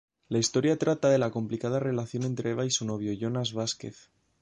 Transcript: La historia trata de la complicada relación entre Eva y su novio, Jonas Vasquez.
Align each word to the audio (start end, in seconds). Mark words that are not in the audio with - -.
La 0.29 0.39
historia 0.39 0.77
trata 0.79 1.11
de 1.11 1.19
la 1.19 1.29
complicada 1.29 1.79
relación 1.79 2.23
entre 2.23 2.49
Eva 2.49 2.65
y 2.65 2.71
su 2.71 2.85
novio, 2.85 3.13
Jonas 3.15 3.53
Vasquez. 3.53 4.09